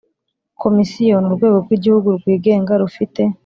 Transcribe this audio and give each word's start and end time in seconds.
Komisiyo 0.61 1.15
ni 1.19 1.27
urwego 1.29 1.57
rw 1.65 1.71
igihugu 1.77 2.07
rwigenga 2.19 2.71
rufite 2.81 3.21